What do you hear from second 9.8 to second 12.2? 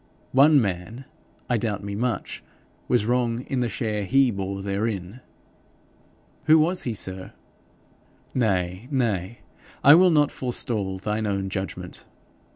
I will not forestall thine own judgment.